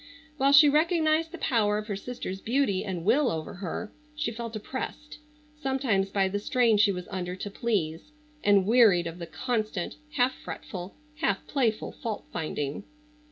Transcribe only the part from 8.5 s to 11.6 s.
wearied of the constant, half fretful, half